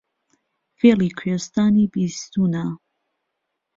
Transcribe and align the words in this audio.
فێڵی 0.79 1.09
کوێستانی 1.19 1.89
بیستوونە 1.93 2.65